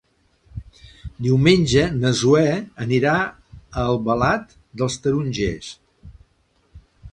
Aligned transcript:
Diumenge 1.25 1.83
na 1.97 2.11
Zoè 2.21 2.47
anirà 2.87 3.13
a 3.25 3.85
Albalat 3.91 4.57
dels 4.83 4.99
Tarongers. 5.05 5.71